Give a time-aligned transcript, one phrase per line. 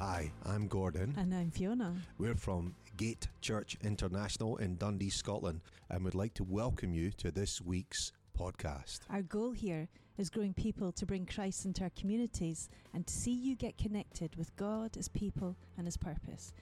[0.00, 1.14] Hi, I'm Gordon.
[1.18, 1.94] And I'm Fiona.
[2.16, 7.30] We're from Gate Church International in Dundee, Scotland, and would like to welcome you to
[7.30, 9.00] this week's podcast.
[9.10, 13.32] Our goal here is growing people to bring Christ into our communities and to see
[13.32, 16.54] you get connected with God, His people, and His purpose.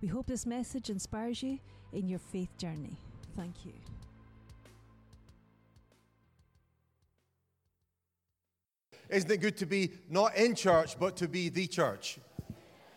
[0.00, 1.58] We hope this message inspires you
[1.92, 2.96] in your faith journey.
[3.36, 3.74] Thank you.
[9.10, 12.20] Isn't it good to be not in church, but to be the church?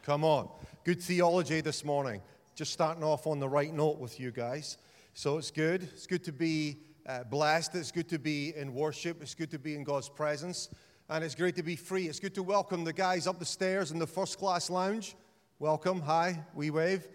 [0.09, 0.49] Come on.
[0.85, 2.23] Good theology this morning.
[2.55, 4.79] Just starting off on the right note with you guys.
[5.13, 5.83] So it's good.
[5.83, 7.75] It's good to be uh, blessed.
[7.75, 9.21] It's good to be in worship.
[9.21, 10.69] It's good to be in God's presence.
[11.09, 12.07] And it's great to be free.
[12.07, 15.15] It's good to welcome the guys up the stairs in the first class lounge.
[15.59, 16.01] Welcome.
[16.01, 16.43] Hi.
[16.55, 17.07] We wave.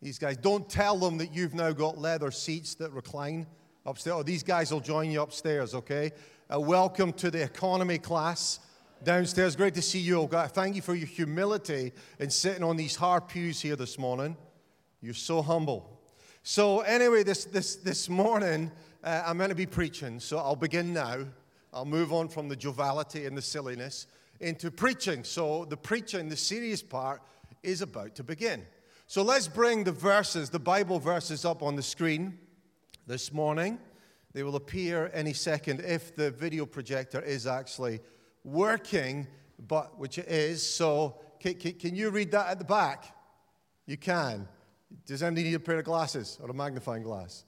[0.00, 0.38] These guys.
[0.38, 3.46] Don't tell them that you've now got leather seats that recline
[3.84, 4.16] upstairs.
[4.20, 6.12] Oh, these guys will join you upstairs, okay?
[6.50, 8.60] Uh, welcome to the economy class
[9.04, 9.56] downstairs.
[9.56, 10.26] Great to see you all.
[10.26, 14.36] God, thank you for your humility in sitting on these hard pews here this morning.
[15.00, 16.00] You're so humble.
[16.42, 18.70] So, anyway, this, this, this morning,
[19.04, 20.20] uh, I'm going to be preaching.
[20.20, 21.26] So, I'll begin now.
[21.72, 24.06] I'll move on from the joviality and the silliness
[24.40, 25.24] into preaching.
[25.24, 27.22] So, the preaching, the serious part,
[27.62, 28.64] is about to begin.
[29.06, 32.38] So, let's bring the verses, the Bible verses, up on the screen
[33.06, 33.78] this morning.
[34.32, 38.00] They will appear any second if the video projector is actually
[38.52, 39.26] working,
[39.66, 40.66] but which it is.
[40.66, 43.14] So, can, can, can you read that at the back?
[43.86, 44.48] You can.
[45.06, 47.44] Does anybody need a pair of glasses or a magnifying glass?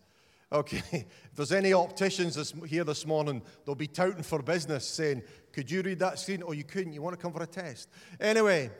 [0.53, 5.23] Okay, if there's any opticians this, here this morning, they'll be touting for business saying,
[5.53, 6.43] Could you read that screen?
[6.45, 6.93] Oh, you couldn't.
[6.93, 7.89] You want to come for a test?
[8.21, 8.71] Anyway,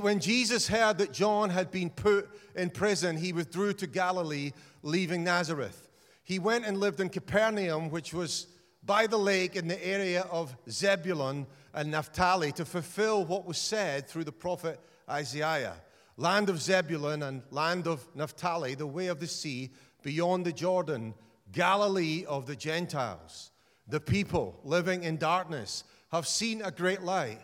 [0.00, 5.24] when Jesus heard that John had been put in prison, he withdrew to Galilee, leaving
[5.24, 5.88] Nazareth.
[6.24, 8.46] He went and lived in Capernaum, which was
[8.84, 14.08] by the lake in the area of Zebulun and Naphtali, to fulfill what was said
[14.08, 15.74] through the prophet Isaiah
[16.16, 19.70] land of Zebulun and land of Naphtali, the way of the sea,
[20.02, 21.14] beyond the Jordan,
[21.52, 23.50] Galilee of the Gentiles.
[23.88, 27.40] The people living in darkness have seen a great light.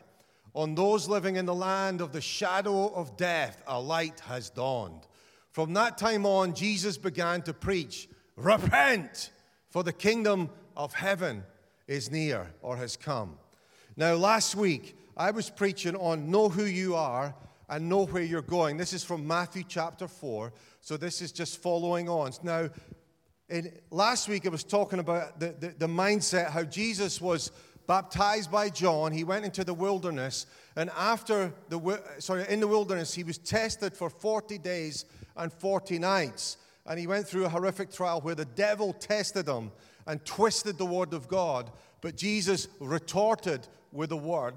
[0.55, 5.07] On those living in the land of the shadow of death, a light has dawned.
[5.53, 9.31] From that time on, Jesus began to preach Repent,
[9.69, 11.45] for the kingdom of heaven
[11.87, 13.37] is near or has come.
[14.01, 17.35] Now, last week, I was preaching on Know Who You Are
[17.69, 18.79] and Know Where You're Going.
[18.79, 20.55] This is from Matthew chapter 4.
[20.81, 22.33] So, this is just following on.
[22.43, 22.71] Now,
[23.51, 27.53] in, last week, I was talking about the, the, the mindset, how Jesus was
[27.87, 29.13] baptized by John.
[29.13, 30.47] He went into the wilderness,
[30.77, 35.05] and after the sorry, in the wilderness, he was tested for 40 days
[35.37, 36.57] and 40 nights
[36.87, 39.71] and he went through a horrific trial where the devil tested him
[40.07, 41.71] and twisted the word of God.
[42.01, 44.55] But Jesus retorted with a word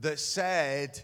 [0.00, 1.02] that said,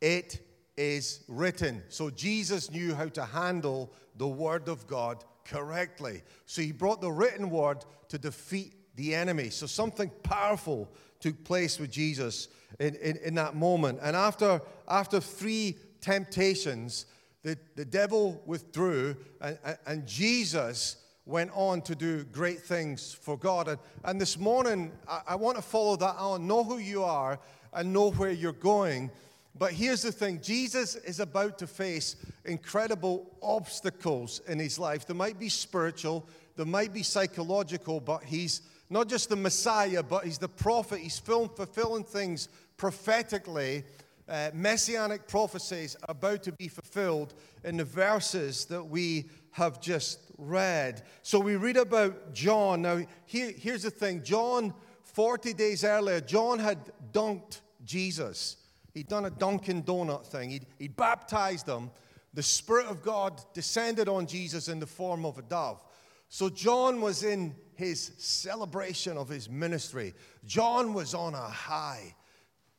[0.00, 0.40] It
[0.76, 1.82] is written.
[1.88, 6.22] So Jesus knew how to handle the word of God correctly.
[6.46, 9.50] So he brought the written word to defeat the enemy.
[9.50, 10.90] So something powerful
[11.20, 14.00] took place with Jesus in, in, in that moment.
[14.02, 17.06] And after, after three temptations,
[17.42, 23.68] the, the devil withdrew, and, and Jesus went on to do great things for God.
[23.68, 26.46] And, and this morning, I, I want to follow that on.
[26.46, 27.38] Know who you are
[27.72, 29.10] and know where you're going.
[29.58, 35.06] But here's the thing Jesus is about to face incredible obstacles in his life.
[35.06, 40.24] There might be spiritual, there might be psychological, but he's not just the Messiah, but
[40.24, 41.00] he's the prophet.
[41.00, 43.82] He's fulfilling things prophetically
[44.28, 47.34] uh, messianic prophecies are about to be fulfilled
[47.64, 51.02] in the verses that we have just read.
[51.22, 52.82] So we read about John.
[52.82, 54.74] Now, here, here's the thing John,
[55.04, 56.78] 40 days earlier, John had
[57.10, 58.58] dunked Jesus.
[58.92, 61.90] He'd done a Dunkin' Donut thing, he'd, he'd baptized him.
[62.34, 65.82] The Spirit of God descended on Jesus in the form of a dove.
[66.28, 70.12] So John was in his celebration of his ministry.
[70.44, 72.14] John was on a high.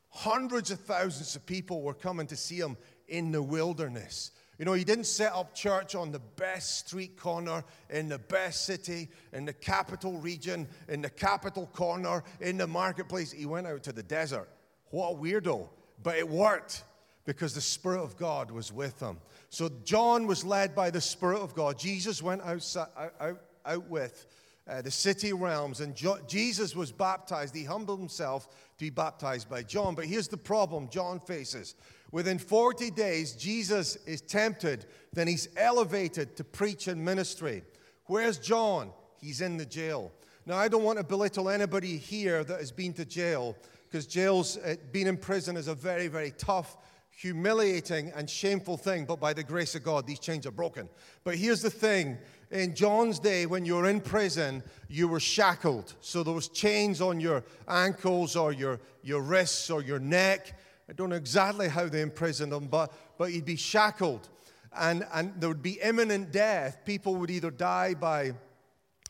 [0.10, 2.78] Hundreds of thousands of people were coming to see him
[3.08, 4.30] in the wilderness.
[4.58, 8.66] You know, he didn't set up church on the best street corner in the best
[8.66, 13.32] city, in the capital region, in the capital corner, in the marketplace.
[13.32, 14.50] He went out to the desert.
[14.90, 15.68] What a weirdo.
[16.02, 16.84] But it worked
[17.26, 19.20] because the Spirit of God was with him.
[19.50, 21.78] So John was led by the Spirit of God.
[21.78, 22.76] Jesus went out,
[23.20, 24.26] out, out with
[24.68, 27.56] uh, the city realms, and jo- Jesus was baptized.
[27.56, 29.96] He humbled himself to be baptized by John.
[29.96, 31.76] But here's the problem John faces.
[32.12, 37.64] Within 40 days, Jesus is tempted, then he's elevated to preach and ministry.
[38.06, 38.92] Where's John?
[39.20, 40.12] He's in the jail.
[40.46, 44.58] Now, I don't want to belittle anybody here that has been to jail, because jails,
[44.58, 46.78] uh, being in prison is a very, very tough,
[47.10, 50.88] humiliating and shameful thing, but by the grace of God, these chains are broken.
[51.24, 52.18] But here's the thing
[52.52, 55.96] in John's day, when you were in prison, you were shackled.
[56.00, 60.58] So there was chains on your ankles or your, your wrists or your neck.
[60.90, 64.30] I don't know exactly how they imprisoned him, but, but he'd be shackled.
[64.78, 66.80] And, and there would be imminent death.
[66.86, 68.34] People would either die by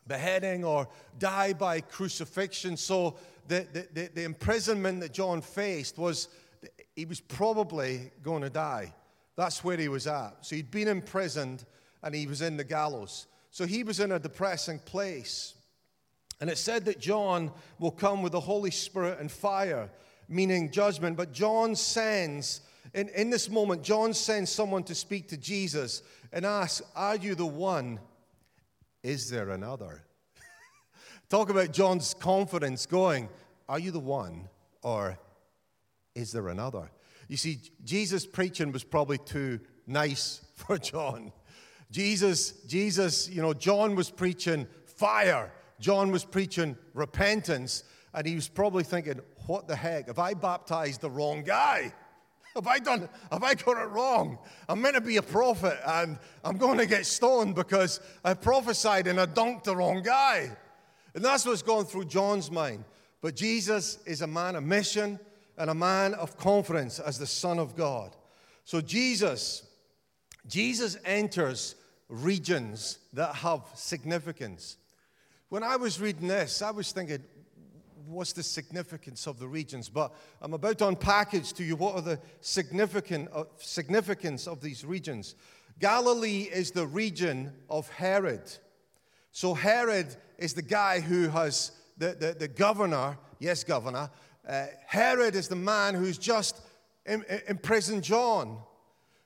[0.08, 0.88] beheading or
[1.20, 2.78] die by crucifixion.
[2.78, 6.30] So the, the, the, the imprisonment that John faced was
[6.96, 8.94] he was probably going to die.
[9.36, 10.38] That's where he was at.
[10.42, 11.66] So he'd been imprisoned
[12.02, 13.28] and he was in the gallows.
[13.52, 15.54] So he was in a depressing place.
[16.40, 19.90] And it said that John will come with the Holy Spirit and fire,
[20.28, 21.18] meaning judgment.
[21.18, 22.62] But John sends,
[22.94, 27.36] in, in this moment, John sends someone to speak to Jesus and ask, Are you
[27.36, 28.00] the one?
[29.04, 30.04] Is there another?
[31.30, 33.30] Talk about John's confidence going,
[33.70, 34.50] Are you the one?
[34.82, 35.18] Or
[36.16, 36.90] is there another?
[37.28, 41.32] You see, Jesus' preaching was probably too nice for John.
[41.90, 45.54] Jesus, Jesus, you know, John was preaching fire.
[45.80, 47.84] John was preaching repentance.
[48.14, 50.08] And he was probably thinking, what the heck?
[50.08, 51.94] Have I baptized the wrong guy?
[52.56, 54.40] Have I done, have I got it wrong?
[54.68, 59.06] I'm meant to be a prophet and I'm going to get stoned because I prophesied
[59.06, 60.50] and I dunked the wrong guy.
[61.14, 62.84] And that's what's going through John's mind.
[63.22, 65.20] But Jesus is a man of mission
[65.58, 68.16] and a man of confidence as the Son of God.
[68.66, 69.64] So Jesus,
[70.48, 71.76] Jesus enters
[72.10, 74.78] regions that have significance.
[75.50, 77.24] When I was reading this, I was thinking,
[78.08, 79.90] what's the significance of the regions?
[79.90, 84.86] But I'm about to unpackage to you what are the significant, uh, significance of these
[84.86, 85.36] regions.
[85.80, 88.50] Galilee is the region of Herod.
[89.32, 94.10] So Herod is the guy who has the, the, the governor, yes, governor,
[94.48, 96.62] uh, Herod is the man who's just
[97.48, 98.60] imprisoned John.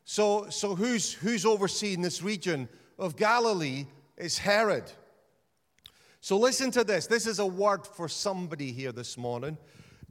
[0.03, 2.67] So, so who's, who's overseeing this region
[2.97, 3.85] of Galilee
[4.17, 4.91] is Herod.
[6.23, 7.07] So listen to this.
[7.07, 9.57] This is a word for somebody here this morning.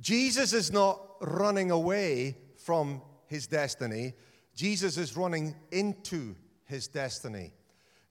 [0.01, 4.15] Jesus is not running away from his destiny,
[4.57, 6.35] Jesus is running into
[6.65, 7.53] his destiny.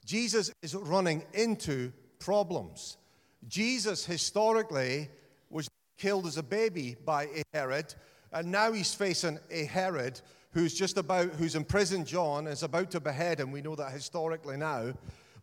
[0.06, 2.96] Jesus is running into problems.
[3.46, 5.10] Jesus historically
[5.50, 5.68] was
[5.98, 7.94] killed as a baby by a Herod,
[8.32, 10.18] and now he's facing a Herod
[10.52, 13.52] who's just about, who's imprisoned John, is about to behead him.
[13.52, 14.94] We know that historically now.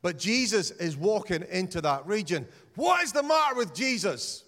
[0.02, 2.48] But Jesus is walking into that region.
[2.76, 4.44] What is the matter with Jesus?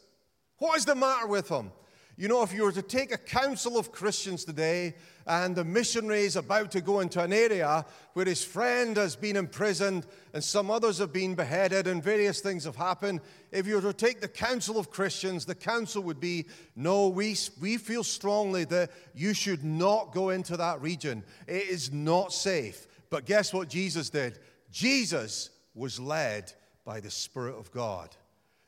[0.58, 1.72] What is the matter with him?
[2.20, 6.24] You know, if you were to take a council of Christians today and the missionary
[6.24, 10.70] is about to go into an area where his friend has been imprisoned and some
[10.70, 13.22] others have been beheaded and various things have happened,
[13.54, 17.38] if you were to take the council of Christians, the council would be no, we,
[17.62, 21.24] we feel strongly that you should not go into that region.
[21.48, 22.86] It is not safe.
[23.10, 24.40] But guess what Jesus did?
[24.72, 26.52] Jesus was led
[26.86, 28.16] by the Spirit of God.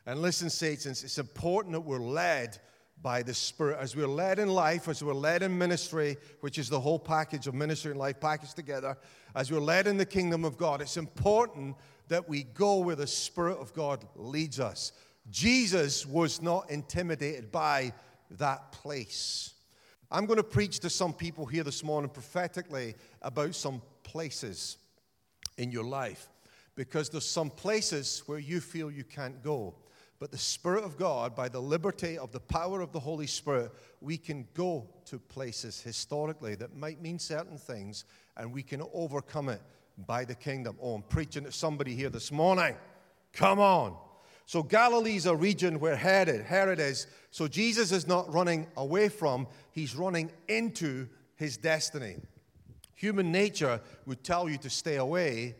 [0.06, 2.58] And listen, Saints, it's important that we're led
[3.02, 3.78] by the Spirit.
[3.80, 7.48] As we're led in life, as we're led in ministry, which is the whole package
[7.48, 8.98] of ministry and life packaged together,
[9.36, 11.76] as we're led in the kingdom of God, it's important
[12.08, 14.92] that we go where the Spirit of God leads us.
[15.30, 17.94] Jesus was not intimidated by
[18.32, 19.54] that place.
[20.10, 24.78] I'm going to preach to some people here this morning prophetically about some places
[25.58, 26.30] in your life
[26.76, 29.76] because there's some places where you feel you can't go.
[30.20, 33.72] But the Spirit of God, by the liberty of the power of the Holy Spirit,
[34.02, 38.06] we can go to places historically that might mean certain things
[38.38, 39.62] and we can overcome it
[40.06, 40.78] by the kingdom.
[40.82, 42.76] Oh, I'm preaching to somebody here this morning.
[43.34, 43.98] Come on.
[44.46, 47.08] So Galilee's a region where Herod, Herod is.
[47.32, 52.18] So Jesus is not running away from, he's running into his destiny.
[53.02, 55.56] Human nature would tell you to stay away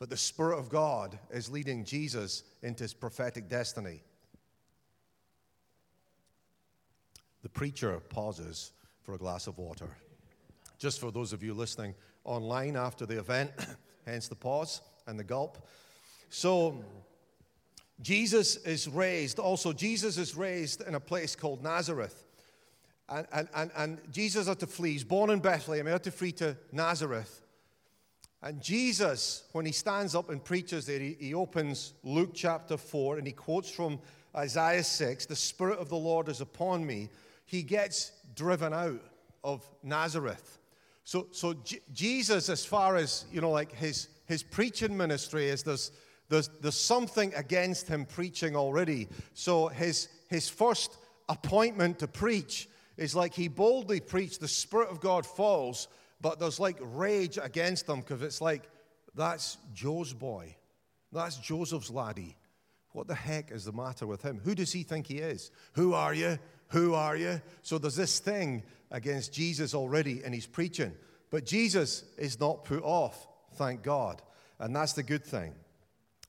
[0.00, 4.02] but the Spirit of God is leading Jesus into his prophetic destiny.
[7.42, 8.72] The preacher pauses
[9.02, 9.88] for a glass of water.
[10.78, 13.50] Just for those of you listening online after the event,
[14.06, 15.68] hence the pause and the gulp.
[16.30, 16.82] So,
[18.00, 22.24] Jesus is raised, also, Jesus is raised in a place called Nazareth.
[23.10, 24.92] And, and, and, and Jesus had to flee.
[24.92, 25.86] He's born in Bethlehem.
[25.86, 27.42] He had to flee to Nazareth.
[28.42, 33.18] And Jesus, when he stands up and preaches there, he, he, opens Luke chapter 4
[33.18, 33.98] and he quotes from
[34.34, 37.10] Isaiah 6 The Spirit of the Lord is upon me.
[37.44, 39.02] He gets driven out
[39.44, 40.58] of Nazareth.
[41.04, 45.62] So, so J- Jesus, as far as, you know, like his, his preaching ministry is,
[45.62, 45.90] there's,
[46.30, 49.08] there's, there's something against him preaching already.
[49.34, 50.96] So his, his first
[51.28, 52.68] appointment to preach
[53.00, 55.88] is like he boldly preached, the Spirit of God falls,
[56.20, 58.68] but there's like rage against them because it's like,
[59.14, 60.54] that's Joe's boy.
[61.10, 62.36] That's Joseph's laddie.
[62.92, 64.38] What the heck is the matter with him?
[64.44, 65.50] Who does he think he is?
[65.72, 66.38] Who are you?
[66.68, 67.40] Who are you?
[67.62, 70.92] So there's this thing against Jesus already and he's preaching.
[71.30, 74.20] But Jesus is not put off, thank God.
[74.58, 75.54] And that's the good thing.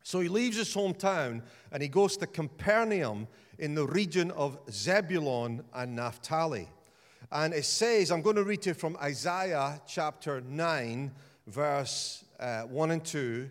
[0.03, 3.27] So he leaves his hometown and he goes to Capernaum
[3.61, 6.67] in the region of Zebulun and Naphtali.
[7.31, 11.11] And it says, I'm going to read to you from Isaiah chapter 9,
[11.45, 13.49] verse uh, 1 and 2.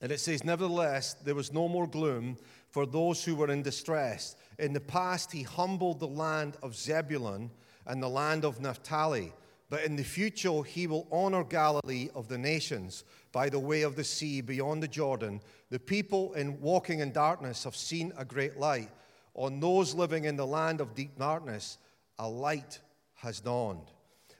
[0.00, 2.38] And it says, Nevertheless, there was no more gloom
[2.70, 4.36] for those who were in distress.
[4.60, 7.50] In the past, he humbled the land of Zebulun
[7.86, 9.32] and the land of Naphtali.
[9.68, 13.96] But in the future, he will honor Galilee of the nations by the way of
[13.96, 15.40] the sea beyond the Jordan.
[15.70, 18.90] The people in walking in darkness have seen a great light.
[19.34, 21.78] On those living in the land of deep darkness,
[22.18, 22.80] a light
[23.14, 23.90] has dawned.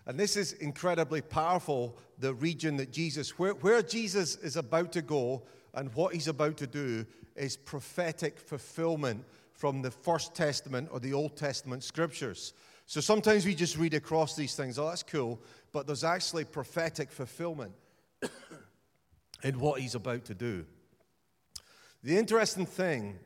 [0.07, 5.03] And this is incredibly powerful, the region that Jesus, where, where Jesus is about to
[5.03, 5.43] go
[5.75, 7.07] and what he's about to do
[7.37, 12.55] is prophetic fulfillment from the First Testament or the Old Testament scriptures.
[12.87, 17.13] So sometimes we just read across these things, oh, that's cool, but there's actually prophetic
[17.13, 17.73] fulfillment
[19.43, 20.67] in what he's about to do.
[22.03, 23.19] The interesting thing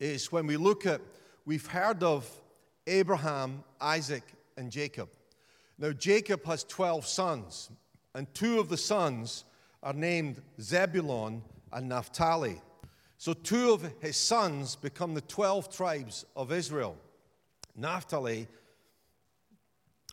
[0.00, 1.00] is when we look at,
[1.44, 2.28] we've heard of
[2.86, 4.24] Abraham, Isaac,
[4.56, 5.08] and Jacob.
[5.78, 7.70] Now, Jacob has 12 sons,
[8.14, 9.44] and two of the sons
[9.82, 11.42] are named Zebulon
[11.72, 12.60] and Naphtali.
[13.18, 16.96] So, two of his sons become the 12 tribes of Israel
[17.76, 18.48] Naphtali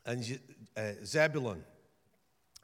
[0.05, 0.39] and
[0.75, 1.63] uh, Zebulun.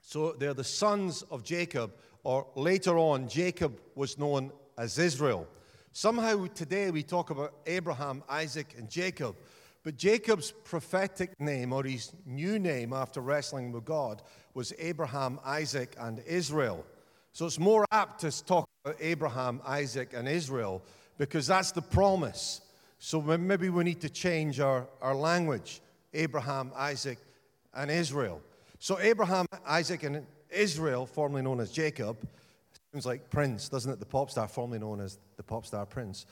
[0.02, 1.92] So, they're the sons of Jacob,
[2.24, 5.46] or later on, Jacob was known as Israel.
[5.92, 9.36] Somehow today we talk about Abraham, Isaac, and Jacob.
[9.82, 14.22] But Jacob's prophetic name, or his new name after wrestling with God,
[14.52, 16.84] was Abraham, Isaac, and Israel.
[17.32, 20.82] So it's more apt to talk about Abraham, Isaac, and Israel
[21.16, 22.60] because that's the promise.
[22.98, 25.80] So maybe we need to change our, our language
[26.12, 27.18] Abraham, Isaac,
[27.74, 28.40] and Israel.
[28.78, 32.16] So Abraham, Isaac, and Israel, formerly known as Jacob,
[32.92, 34.00] sounds like Prince, doesn't it?
[34.00, 36.26] The pop star, formerly known as the pop star Prince.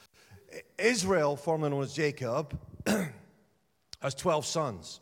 [0.78, 2.58] Israel, formerly known as Jacob,
[4.02, 5.00] has 12 sons.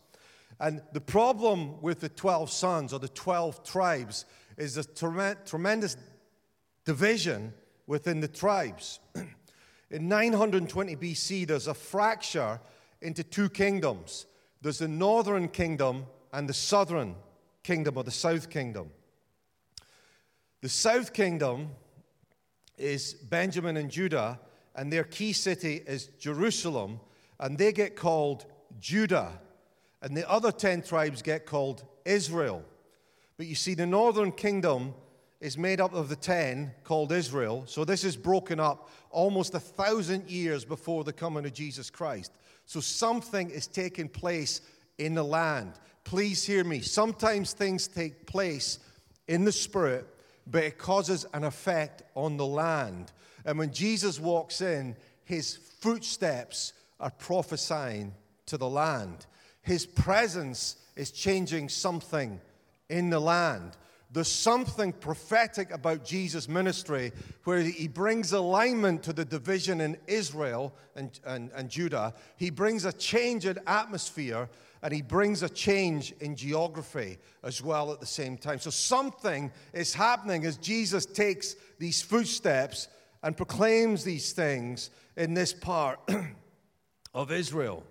[0.58, 4.24] And the problem with the 12 sons or the 12 tribes
[4.56, 4.84] is a
[5.44, 5.96] tremendous
[6.84, 7.52] division
[7.86, 9.00] within the tribes.
[9.90, 12.58] In 920 BC, there's a fracture
[13.00, 14.26] into two kingdoms
[14.62, 17.14] there's the northern kingdom and the southern
[17.62, 18.90] kingdom or the south kingdom.
[20.66, 21.70] The south kingdom
[22.76, 24.40] is Benjamin and Judah,
[24.74, 26.98] and their key city is Jerusalem,
[27.38, 28.46] and they get called
[28.80, 29.30] Judah,
[30.02, 32.64] and the other 10 tribes get called Israel.
[33.36, 34.94] But you see, the northern kingdom
[35.40, 37.62] is made up of the 10 called Israel.
[37.66, 42.32] So this is broken up almost a thousand years before the coming of Jesus Christ.
[42.64, 44.62] So something is taking place
[44.98, 45.74] in the land.
[46.02, 46.80] Please hear me.
[46.80, 48.80] Sometimes things take place
[49.28, 50.08] in the spirit,
[50.46, 53.12] but it causes an effect on the land.
[53.44, 58.14] And when Jesus walks in, his footsteps are prophesying
[58.46, 59.26] to the land.
[59.62, 62.40] His presence is changing something
[62.88, 63.76] in the land.
[64.12, 67.12] There's something prophetic about Jesus' ministry
[67.44, 72.14] where he brings alignment to the division in Israel and, and, and Judah.
[72.36, 74.48] He brings a change in atmosphere
[74.82, 78.58] and he brings a change in geography as well at the same time.
[78.58, 82.88] So something is happening as Jesus takes these footsteps
[83.22, 85.98] and proclaims these things in this part
[87.14, 87.82] of Israel.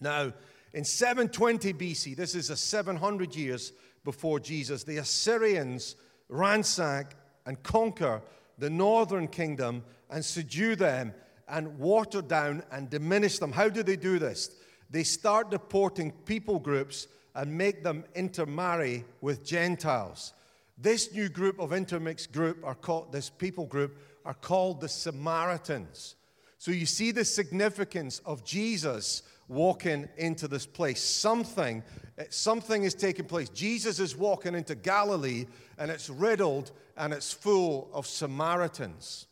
[0.00, 0.32] Now,
[0.72, 3.72] in 720 BC, this is a 700 years
[4.04, 5.96] before Jesus, the Assyrians
[6.28, 7.14] ransack
[7.46, 8.20] and conquer
[8.58, 11.14] the northern kingdom and subdue them
[11.48, 13.52] and water down and diminish them.
[13.52, 14.50] How do they do this?
[14.94, 20.34] They start deporting people groups and make them intermarry with Gentiles.
[20.78, 26.14] This new group of intermixed group are called this people group are called the Samaritans.
[26.58, 31.02] So you see the significance of Jesus walking into this place.
[31.02, 31.82] Something,
[32.30, 33.48] something is taking place.
[33.48, 35.46] Jesus is walking into Galilee,
[35.76, 39.26] and it's riddled and it's full of Samaritans.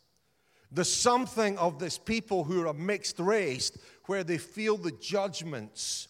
[0.74, 3.72] The something of this people who are a mixed race
[4.06, 6.08] where they feel the judgments.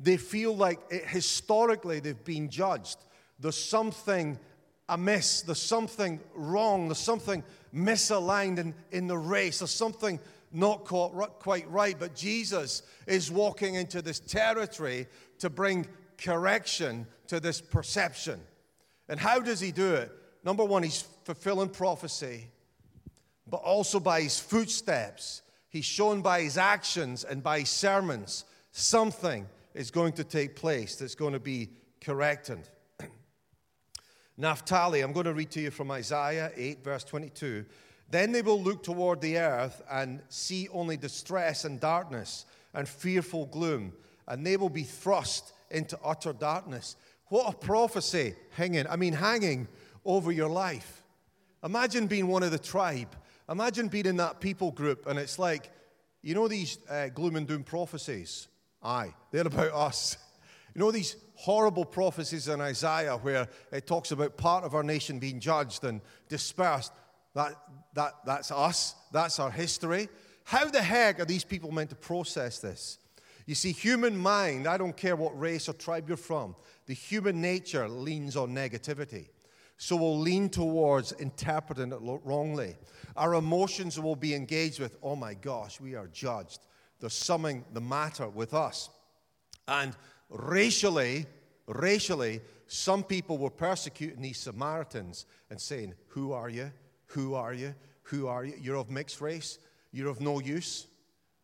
[0.00, 2.98] They feel like it, historically they've been judged.
[3.38, 4.38] There's something
[4.88, 10.18] amiss, there's something wrong, there's something misaligned in, in the race, there's something
[10.52, 11.96] not quite right.
[11.98, 15.06] But Jesus is walking into this territory
[15.40, 18.40] to bring correction to this perception.
[19.08, 20.12] And how does he do it?
[20.44, 22.48] Number one, he's fulfilling prophecy,
[23.46, 25.42] but also by his footsteps.
[25.68, 30.96] He's shown by his actions and by his sermons something is going to take place
[30.96, 31.70] that's going to be
[32.00, 32.68] corrected.
[34.36, 37.64] Naphtali, I'm going to read to you from Isaiah 8, verse 22.
[38.10, 43.46] Then they will look toward the earth and see only distress and darkness and fearful
[43.46, 43.92] gloom,
[44.26, 46.96] and they will be thrust into utter darkness.
[47.26, 49.68] What a prophecy hanging, I mean, hanging
[50.04, 51.02] over your life.
[51.62, 53.14] Imagine being one of the tribe.
[53.48, 55.70] Imagine being in that people group, and it's like,
[56.22, 58.48] you know, these uh, gloom and doom prophecies?
[58.82, 60.16] Aye, they're about us.
[60.74, 65.18] You know, these horrible prophecies in Isaiah where it talks about part of our nation
[65.18, 66.92] being judged and dispersed.
[67.34, 67.54] That,
[67.94, 70.08] that, that's us, that's our history.
[70.44, 72.98] How the heck are these people meant to process this?
[73.46, 76.54] You see, human mind, I don't care what race or tribe you're from,
[76.86, 79.28] the human nature leans on negativity.
[79.78, 82.76] So we'll lean towards interpreting it wrongly.
[83.16, 86.58] Our emotions will be engaged with, oh my gosh, we are judged.
[86.98, 88.90] There's something the matter with us.
[89.68, 89.96] And
[90.28, 91.26] racially,
[91.68, 96.72] racially, some people were persecuting these Samaritans and saying, Who are you?
[97.06, 97.74] Who are you?
[98.04, 98.54] Who are you?
[98.60, 99.60] You're of mixed race.
[99.92, 100.88] You're of no use.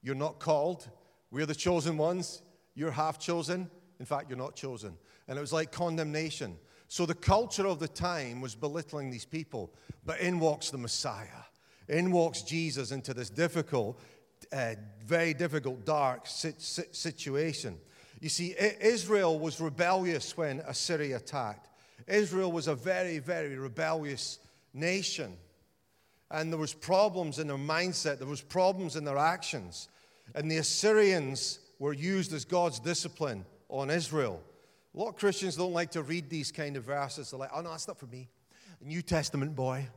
[0.02, 0.88] You're not called.
[1.30, 2.42] We're the chosen ones.
[2.74, 3.70] You're half chosen.
[4.00, 4.96] In fact, you're not chosen.
[5.28, 6.56] And it was like condemnation.
[6.94, 9.74] So the culture of the time was belittling these people.
[10.06, 11.42] But in walks the Messiah.
[11.88, 14.00] In walks Jesus into this difficult,
[14.52, 17.78] uh, very difficult, dark situation.
[18.20, 21.68] You see, Israel was rebellious when Assyria attacked.
[22.06, 24.38] Israel was a very, very rebellious
[24.72, 25.36] nation.
[26.30, 29.88] And there was problems in their mindset, there was problems in their actions.
[30.36, 34.40] And the Assyrians were used as God's discipline on Israel.
[34.94, 37.30] A lot of Christians don't like to read these kind of verses.
[37.30, 38.28] They're like, oh no, that's not for me.
[38.80, 39.88] New Testament boy.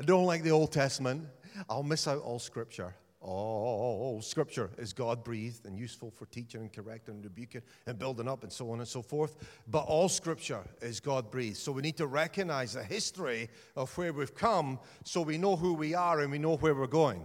[0.00, 1.26] I don't like the Old Testament.
[1.68, 2.94] I'll miss out all scripture.
[3.20, 8.28] All scripture is God breathed and useful for teaching and correcting and rebuking and building
[8.28, 9.36] up and so on and so forth.
[9.66, 11.56] But all scripture is God breathed.
[11.56, 15.74] So we need to recognize the history of where we've come so we know who
[15.74, 17.24] we are and we know where we're going.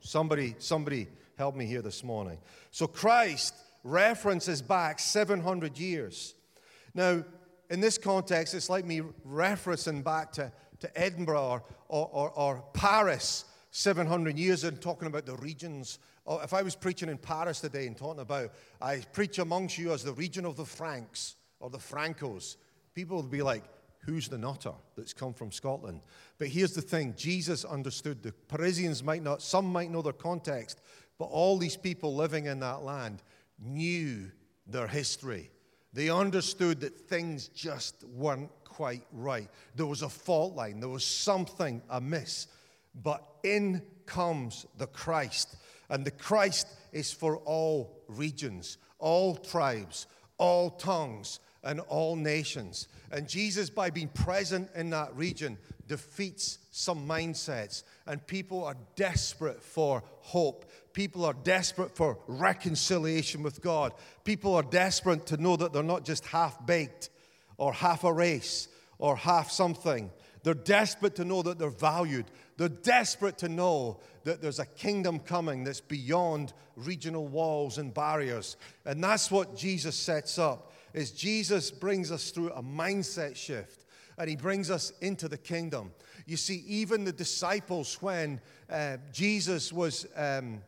[0.00, 2.38] Somebody, somebody help me here this morning.
[2.70, 3.54] So Christ
[3.84, 6.34] references back 700 years.
[6.98, 7.22] Now,
[7.70, 13.44] in this context, it's like me referencing back to, to Edinburgh or, or, or Paris
[13.70, 16.00] 700 years and talking about the regions.
[16.26, 18.50] Oh, if I was preaching in Paris today and talking about,
[18.82, 22.56] I preach amongst you as the region of the Franks or the Francos,
[22.94, 23.62] people would be like,
[24.00, 26.00] who's the nutter that's come from Scotland?
[26.38, 28.24] But here's the thing Jesus understood.
[28.24, 30.80] The Parisians might not, some might know their context,
[31.16, 33.22] but all these people living in that land
[33.56, 34.32] knew
[34.66, 35.52] their history.
[35.92, 39.48] They understood that things just weren't quite right.
[39.74, 42.46] There was a fault line, there was something amiss.
[42.94, 45.56] But in comes the Christ.
[45.88, 52.88] And the Christ is for all regions, all tribes, all tongues, and all nations.
[53.10, 57.82] And Jesus, by being present in that region, defeats some mindsets.
[58.06, 60.70] And people are desperate for hope.
[60.92, 63.92] People are desperate for reconciliation with God.
[64.24, 67.10] People are desperate to know that they're not just half baked
[67.56, 68.68] or half a race
[68.98, 70.10] or half something.
[70.42, 72.26] They're desperate to know that they're valued.
[72.56, 78.56] They're desperate to know that there's a kingdom coming that's beyond regional walls and barriers.
[78.84, 80.67] And that's what Jesus sets up.
[80.94, 83.84] Is Jesus brings us through a mindset shift
[84.18, 85.92] and he brings us into the kingdom.
[86.26, 90.60] You see, even the disciples, when uh, Jesus was um,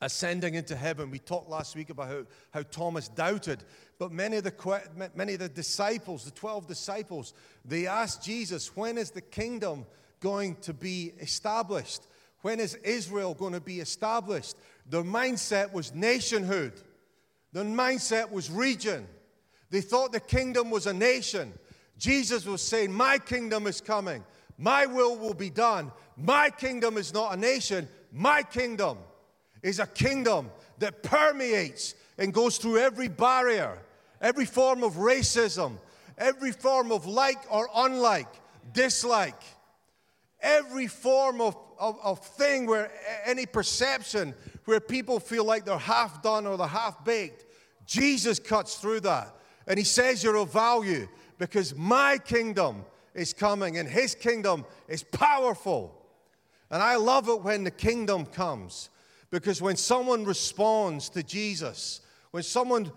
[0.00, 3.64] ascending into heaven, we talked last week about how, how Thomas doubted.
[3.98, 7.32] But many of, the, many of the disciples, the 12 disciples,
[7.64, 9.86] they asked Jesus, When is the kingdom
[10.20, 12.02] going to be established?
[12.42, 14.56] When is Israel going to be established?
[14.88, 16.74] Their mindset was nationhood,
[17.52, 19.08] their mindset was region.
[19.76, 21.52] They thought the kingdom was a nation.
[21.98, 24.24] Jesus was saying, My kingdom is coming,
[24.56, 25.92] my will will be done.
[26.16, 28.96] My kingdom is not a nation, my kingdom
[29.62, 33.76] is a kingdom that permeates and goes through every barrier,
[34.22, 35.76] every form of racism,
[36.16, 38.32] every form of like or unlike,
[38.72, 39.42] dislike,
[40.40, 42.90] every form of, of, of thing where
[43.26, 44.32] any perception
[44.64, 47.44] where people feel like they're half done or they're half baked.
[47.84, 49.35] Jesus cuts through that.
[49.66, 55.02] And he says you're of value because my kingdom is coming and his kingdom is
[55.02, 55.92] powerful.
[56.70, 58.90] And I love it when the kingdom comes
[59.30, 62.00] Because when someone responds to Jesus,
[62.30, 62.92] when someone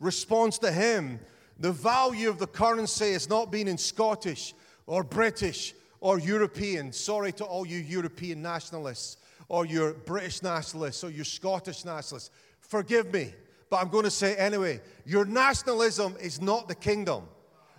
[0.00, 1.20] responds to Him,
[1.58, 4.54] the value of the currency is not being in Scottish
[4.86, 6.92] or British or European.
[6.92, 12.30] Sorry to all you European nationalists or your British nationalists or your Scottish nationalists.
[12.60, 13.32] Forgive me,
[13.70, 17.24] but I'm going to say anyway your nationalism is not the kingdom.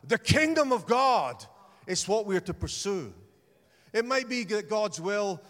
[0.07, 1.43] The kingdom of God
[1.85, 3.13] is what we're to pursue.
[3.93, 5.41] It might be that God's will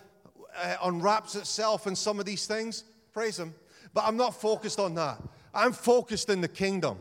[0.56, 2.84] uh, unwraps itself in some of these things.
[3.14, 3.54] Praise Him.
[3.94, 5.22] But I'm not focused on that.
[5.54, 6.98] I'm focused in the kingdom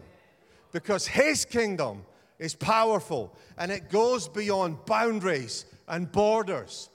[0.72, 2.05] because His kingdom
[2.38, 6.90] is powerful and it goes beyond boundaries and borders.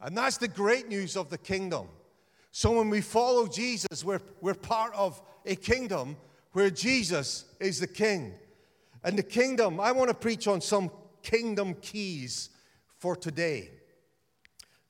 [0.00, 1.88] And that's the great news of the kingdom.
[2.50, 6.16] So when we follow Jesus, we're, we're part of a kingdom
[6.52, 8.34] where Jesus is the king.
[9.04, 10.90] And the kingdom, I want to preach on some
[11.22, 12.50] kingdom keys
[12.98, 13.70] for today.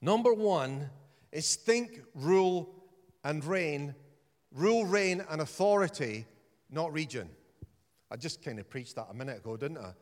[0.01, 0.91] Number one
[1.33, 2.75] is think, rule,
[3.25, 3.95] and reign.
[4.53, 6.25] Rule, reign, and authority,
[6.71, 7.29] not region.
[8.11, 9.93] I just kind of preached that a minute ago, didn't I?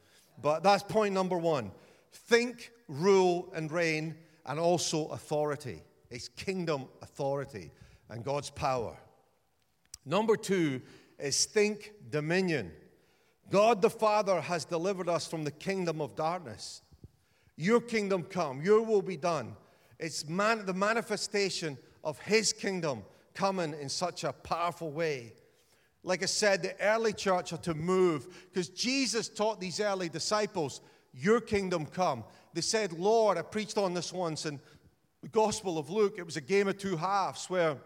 [0.40, 1.72] But that's point number one.
[2.12, 4.14] Think, rule, and reign,
[4.46, 5.82] and also authority.
[6.10, 7.72] It's kingdom authority
[8.10, 8.96] and God's power.
[10.04, 10.82] Number two
[11.18, 12.72] is think dominion.
[13.50, 16.82] God the Father has delivered us from the kingdom of darkness.
[17.56, 19.56] Your kingdom come, your will be done.
[19.98, 23.02] It's man, the manifestation of His kingdom
[23.34, 25.34] coming in such a powerful way
[26.04, 30.82] like I said, the early church had to move because Jesus taught these early disciples,
[31.14, 32.24] Your kingdom come.
[32.52, 34.60] They said, Lord, I preached on this once in
[35.22, 36.16] the Gospel of Luke.
[36.18, 37.78] It was a game of two halves where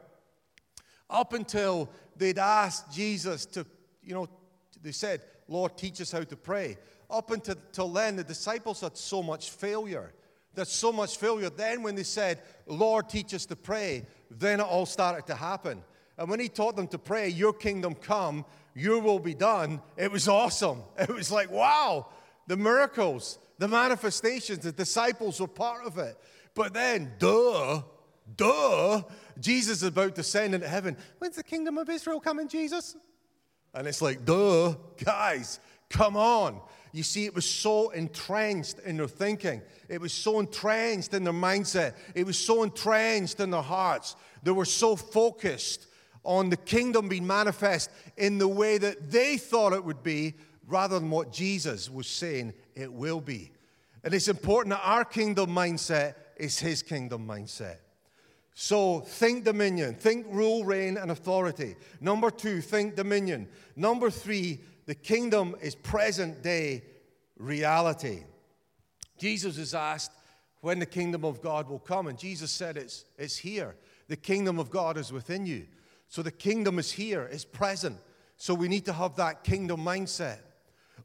[1.11, 3.67] up until they'd asked Jesus to,
[4.03, 4.29] you know,
[4.83, 6.77] they said, Lord, teach us how to pray.
[7.11, 10.13] Up until, then, the disciples had so much failure.
[10.55, 11.51] There's so much failure.
[11.51, 15.83] Then, when they said, Lord, teach us to pray, then it all started to happen.
[16.19, 18.45] And when he taught them to pray, Your kingdom come,
[18.75, 20.83] your will be done, it was awesome.
[20.99, 22.07] It was like, wow,
[22.47, 26.17] the miracles, the manifestations, the disciples were part of it.
[26.55, 27.83] But then, duh,
[28.37, 29.03] duh,
[29.41, 30.97] Jesus is about to send into heaven.
[31.19, 32.97] When's the kingdom of Israel coming, Jesus?
[33.75, 34.75] And it's like, duh,
[35.05, 36.61] guys, come on.
[36.93, 39.63] You see, it was so entrenched in their thinking.
[39.89, 41.95] It was so entrenched in their mindset.
[42.15, 44.17] It was so entrenched in their hearts.
[44.43, 45.87] They were so focused
[46.25, 50.35] on the kingdom being manifest in the way that they thought it would be
[50.67, 53.51] rather than what Jesus was saying it will be.
[54.05, 57.77] And it's important that our kingdom mindset is his kingdom mindset.
[58.61, 61.77] So think dominion, think rule, reign, and authority.
[62.01, 63.47] Number two, think dominion.
[63.77, 66.83] Number three, the kingdom is present day
[67.37, 68.25] reality.
[69.17, 70.11] Jesus is asked
[70.61, 73.77] when the kingdom of God will come, and Jesus said it's, it's here.
[74.09, 75.69] The kingdom of God is within you.
[76.09, 77.97] So the kingdom is here, it's present.
[78.39, 80.39] So we need to have that kingdom mindset.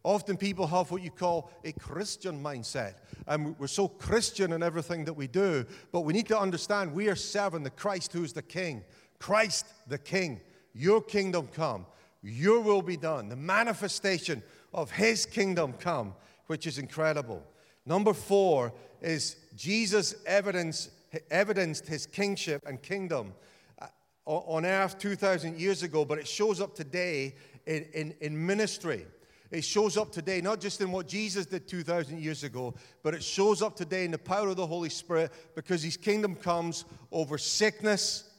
[0.04, 2.96] Often people have what you call a Christian mindset.
[3.26, 7.08] And we're so Christian in everything that we do, but we need to understand we
[7.08, 8.84] are serving the Christ who is the King.
[9.20, 10.42] Christ the King.
[10.74, 11.86] Your kingdom come,
[12.22, 13.30] your will be done.
[13.30, 16.16] The manifestation of his kingdom come,
[16.48, 17.44] which is incredible.
[17.86, 20.90] Number four is Jesus evidence,
[21.30, 23.34] evidenced his kingship and kingdom
[23.82, 23.88] uh,
[24.26, 27.36] on earth 2,000 years ago, but it shows up today
[27.66, 29.06] in, in, in ministry.
[29.54, 33.24] It shows up today, not just in what Jesus did 2,000 years ago, but it
[33.24, 37.38] shows up today in the power of the Holy Spirit because His kingdom comes over
[37.38, 38.32] sickness,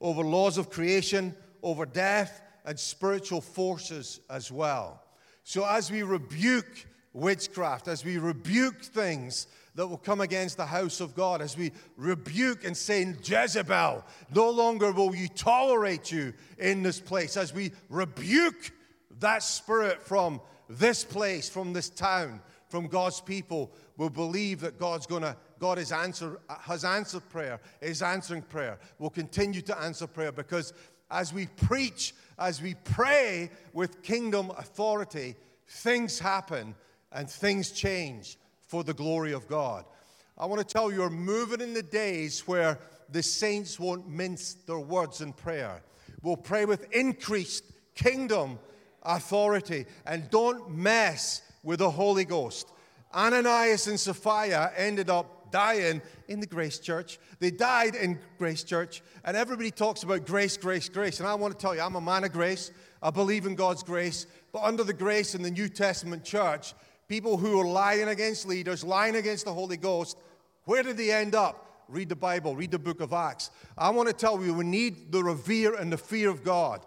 [0.00, 5.02] over laws of creation, over death, and spiritual forces as well.
[5.42, 11.02] So as we rebuke witchcraft, as we rebuke things that will come against the house
[11.02, 14.02] of God as we rebuke and say, Jezebel,
[14.34, 18.72] no longer will you tolerate you in this place, as we rebuke
[19.20, 25.06] that spirit from this place, from this town, from God's people, will believe that God's
[25.06, 30.32] gonna, God is answer, has answered prayer, is answering prayer, will continue to answer prayer
[30.32, 30.72] because
[31.10, 35.36] as we preach, as we pray with kingdom authority,
[35.68, 36.74] things happen
[37.12, 39.84] and things change for the glory of God.
[40.36, 42.78] I want to tell you, you're moving in the days where
[43.10, 45.82] the saints won't mince their words in prayer.
[46.22, 48.58] We'll pray with increased kingdom
[49.04, 52.70] authority and don't mess with the Holy Ghost.
[53.14, 57.18] Ananias and Sapphira ended up dying in the Grace Church.
[57.38, 61.20] They died in Grace Church, and everybody talks about grace, grace, grace.
[61.20, 62.72] And I want to tell you, I'm a man of grace.
[63.00, 64.26] I believe in God's grace.
[64.52, 66.74] But under the grace in the New Testament church,
[67.06, 70.16] people who are lying against leaders, lying against the Holy Ghost,
[70.64, 71.64] where did they end up?
[71.88, 73.50] read the Bible, read the book of Acts.
[73.76, 76.84] I want to tell you, we need the revere and the fear of God.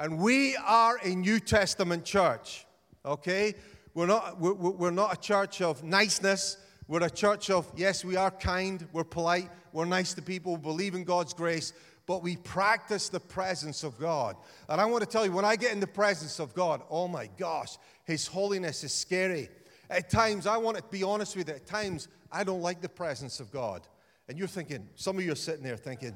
[0.00, 2.64] And we are a New Testament church,
[3.04, 3.54] okay?
[3.92, 6.56] We're not, we're, not a church of niceness.
[6.88, 10.62] We're a church of, yes, we are kind, we're polite, we're nice to people, we
[10.62, 11.74] believe in God's grace,
[12.06, 14.36] but we practice the presence of God.
[14.70, 17.06] And I want to tell you, when I get in the presence of God, oh
[17.06, 19.50] my gosh, His holiness is scary.
[19.90, 22.88] At times, I want to be honest with you, at times, I don't like the
[22.88, 23.86] presence of God.
[24.30, 26.14] And you're thinking, some of you are sitting there thinking,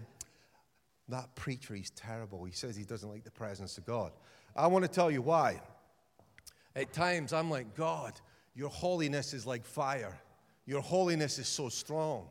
[1.09, 2.45] that preacher, he's terrible.
[2.45, 4.13] He says he doesn't like the presence of God.
[4.57, 5.61] I want to tell you why.
[6.77, 8.21] At times, I'm like, God,
[8.55, 10.19] your holiness is like fire.
[10.67, 12.29] Your holiness is so strong.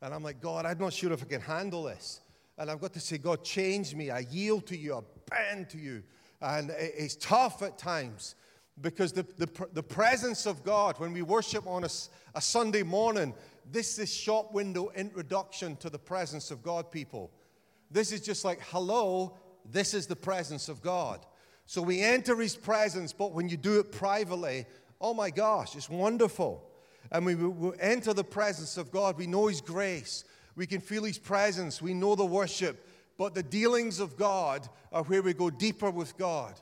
[0.00, 2.20] And I'm like, God, I'm not sure if I can handle this.
[2.58, 4.10] And I've got to say, God, change me.
[4.10, 4.94] I yield to you.
[4.94, 6.02] I bend to you.
[6.40, 8.34] And it's tough at times
[8.80, 11.88] because the, the, the presence of God, when we worship on a,
[12.34, 13.34] a Sunday morning,
[13.70, 17.30] this is shop window introduction to the presence of God, people.
[17.92, 21.24] This is just like, hello, this is the presence of God.
[21.66, 24.66] So we enter his presence, but when you do it privately,
[25.00, 26.68] oh my gosh, it's wonderful.
[27.10, 30.24] And we, we enter the presence of God, we know his grace,
[30.54, 31.80] we can feel His presence.
[31.80, 32.86] We know the worship.
[33.18, 36.54] But the dealings of God are where we go deeper with God.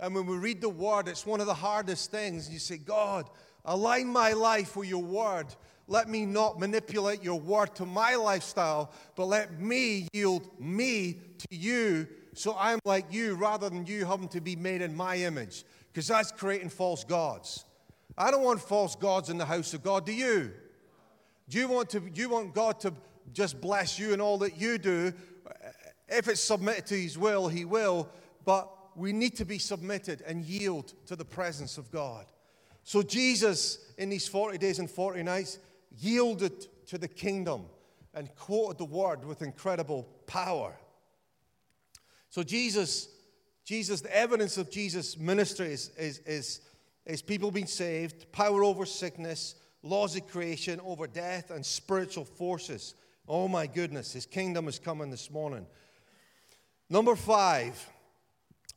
[0.00, 2.50] And when we read the Word, it's one of the hardest things.
[2.50, 3.28] You say, God,
[3.64, 5.46] align my life with your Word.
[5.88, 11.56] Let me not manipulate your Word to my lifestyle, but let me yield me to
[11.56, 12.06] you
[12.38, 15.64] so I'm like you rather than you having to be made in my image.
[15.92, 17.64] Because that's creating false gods.
[18.16, 20.06] I don't want false gods in the house of God.
[20.06, 20.52] Do you?
[21.48, 22.92] Do you want, to, you want God to
[23.32, 25.12] just bless you and all that you do.
[26.08, 28.08] If it's submitted to His will, He will.
[28.44, 32.26] But we need to be submitted and yield to the presence of God.
[32.84, 35.58] So Jesus, in these 40 days and 40 nights,
[35.96, 37.66] yielded to the kingdom
[38.14, 40.76] and quoted the word with incredible power.
[42.30, 43.08] So Jesus,
[43.64, 46.60] Jesus, the evidence of Jesus' ministry is, is, is,
[47.06, 52.94] is people being saved, power over sickness, laws of creation, over death, and spiritual forces.
[53.26, 55.66] Oh my goodness, his kingdom is coming this morning.
[56.90, 57.86] Number five,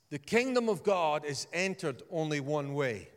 [0.10, 3.08] the kingdom of God is entered only one way.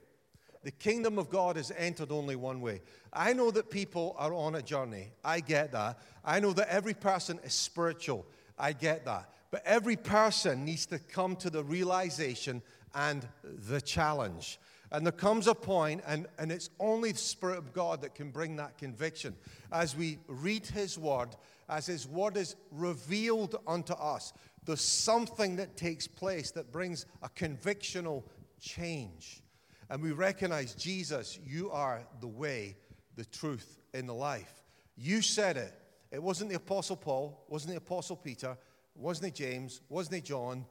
[0.64, 2.81] The kingdom of God is entered only one way.
[3.12, 5.12] I know that people are on a journey.
[5.22, 6.00] I get that.
[6.24, 8.27] I know that every person is spiritual.
[8.59, 9.31] I get that.
[9.50, 12.62] But every person needs to come to the realization
[12.94, 14.59] and the challenge.
[14.90, 18.31] And there comes a point, and, and it's only the Spirit of God that can
[18.31, 19.37] bring that conviction.
[19.70, 21.37] As we read His Word,
[21.68, 24.33] as His Word is revealed unto us,
[24.64, 28.22] there's something that takes place that brings a convictional
[28.61, 29.42] change.
[29.90, 32.77] And we recognize, Jesus, you are the way,
[33.16, 34.62] the truth, and the life.
[34.97, 35.73] You said it.
[36.11, 38.57] It wasn't the Apostle Paul, wasn't the Apostle Peter,
[38.94, 40.64] wasn't it James, wasn't it John,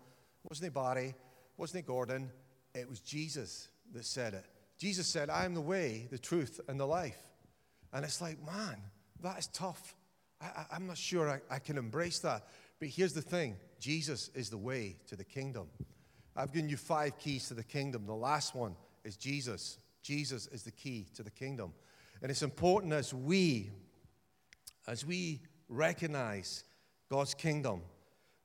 [0.44, 1.16] wasn't it Barry,
[1.58, 2.32] wasn't it Gordon.
[2.74, 4.46] It was Jesus that said it.
[4.78, 7.20] Jesus said, I am the way, the truth, and the life.
[7.92, 8.78] And it's like, man,
[9.22, 9.96] that is tough.
[10.42, 12.48] I, am not sure I, I can embrace that.
[12.80, 15.68] But here's the thing Jesus is the way to the kingdom.
[16.36, 18.06] I've given you five keys to the kingdom.
[18.06, 19.78] The last one is Jesus.
[20.02, 21.74] Jesus is the key to the kingdom.
[22.22, 23.72] And it's important as we,
[24.88, 26.64] as we recognize
[27.10, 27.82] God's kingdom,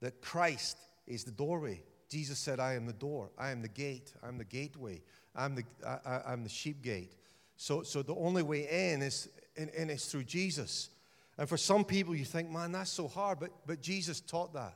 [0.00, 1.82] that Christ is the doorway.
[2.08, 3.30] Jesus said, I am the door.
[3.36, 4.12] I am the gate.
[4.22, 5.02] I'm the gateway.
[5.34, 7.12] I'm the, I, am the sheep gate.
[7.56, 10.90] So, so the only way in is, in, in is through Jesus.
[11.36, 13.38] And for some people, you think, man, that's so hard.
[13.38, 14.74] But, but Jesus taught that.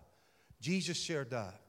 [0.61, 1.62] Jesus shared that.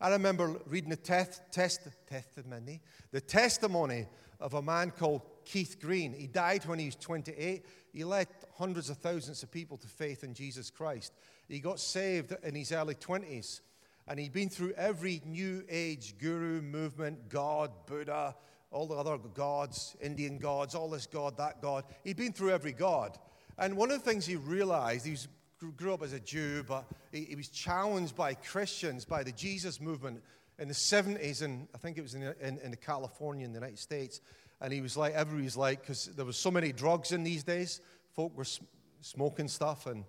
[0.00, 2.80] I remember reading the test, test, testimony,
[3.12, 4.06] the testimony
[4.40, 6.14] of a man called Keith Green.
[6.14, 7.66] He died when he was 28.
[7.92, 11.12] He led hundreds of thousands of people to faith in Jesus Christ.
[11.48, 13.60] He got saved in his early 20s.
[14.08, 18.34] And he'd been through every new age guru movement, God, Buddha,
[18.70, 21.84] all the other gods, Indian gods, all this God, that God.
[22.04, 23.18] He'd been through every God.
[23.58, 25.28] And one of the things he realized, he was,
[25.76, 29.80] grew up as a Jew, but he, he, was challenged by Christians, by the Jesus
[29.80, 30.22] movement
[30.58, 33.78] in the 70s, and I think it was in, in, in California, in the United
[33.78, 34.20] States.
[34.62, 37.44] And he was like, everybody was like, because there was so many drugs in these
[37.44, 37.80] days,
[38.14, 38.64] folk were sm-
[39.02, 40.04] smoking stuff and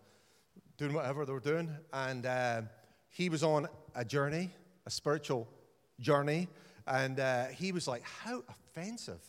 [0.77, 1.69] doing whatever they were doing.
[1.91, 2.61] And uh,
[3.09, 4.51] he was on a journey,
[4.85, 5.49] a spiritual
[5.99, 6.47] journey,
[6.87, 9.21] and uh, he was like, How offensive.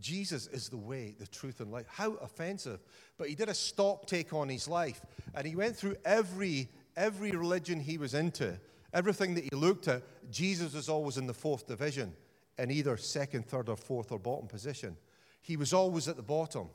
[0.00, 1.86] Jesus is the way, the truth, and life.
[1.88, 2.80] How offensive.
[3.16, 5.00] But he did a stock take on his life,
[5.34, 8.58] and he went through every, every religion he was into,
[8.92, 10.02] everything that he looked at.
[10.30, 12.12] Jesus was always in the fourth division,
[12.58, 14.96] in either second, third, or fourth, or bottom position.
[15.42, 16.68] He was always at the bottom.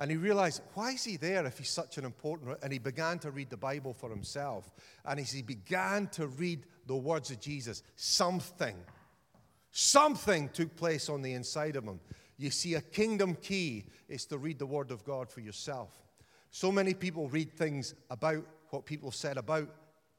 [0.00, 2.56] And he realized, why is he there if he's such an important?
[2.62, 4.70] And he began to read the Bible for himself.
[5.04, 8.76] And as he began to read the words of Jesus, something,
[9.72, 11.98] something took place on the inside of him.
[12.38, 15.90] You see, a kingdom key is to read the Word of God for yourself.
[16.50, 19.68] So many people read things about what people said about,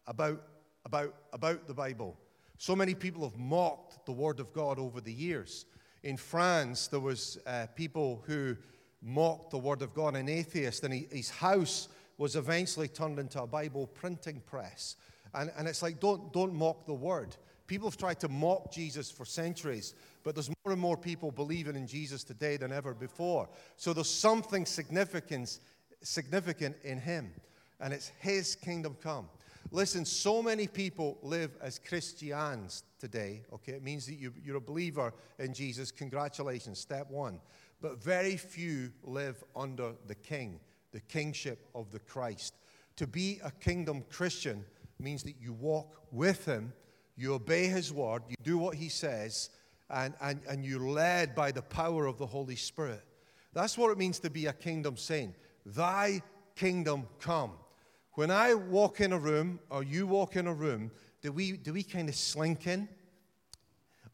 [0.06, 0.44] about,
[0.86, 2.18] about, about the Bible.
[2.58, 5.66] So many people have mocked the Word of God over the years.
[6.04, 8.58] In France, there was uh, people who
[9.02, 13.42] mocked the Word of God, an atheist, and he, his house was eventually turned into
[13.42, 14.98] a Bible printing press.
[15.34, 17.38] And, and it's like, don't, don't mock the Word.
[17.70, 21.76] People have tried to mock Jesus for centuries, but there's more and more people believing
[21.76, 23.48] in Jesus today than ever before.
[23.78, 25.60] So there's something significant,
[26.02, 27.32] significant in Him,
[27.80, 29.30] and it's His kingdom come.
[29.72, 33.74] Listen, so many people live as Christians today, okay?
[33.74, 35.92] It means that you, you're a believer in Jesus.
[35.92, 37.40] Congratulations, step one
[37.82, 40.60] but very few live under the king,
[40.92, 42.56] the kingship of the Christ.
[42.98, 44.66] To be a kingdom Christian
[45.00, 46.74] means that you walk with him,
[47.20, 49.50] you obey his word, you do what he says,
[49.90, 53.04] and, and, and you're led by the power of the Holy Spirit.
[53.54, 55.36] That's what it means to be a kingdom saint.
[55.66, 56.22] Thy
[56.56, 57.52] kingdom come.
[58.14, 61.74] When I walk in a room, or you walk in a room, do we, do
[61.74, 62.88] we kind of slink in?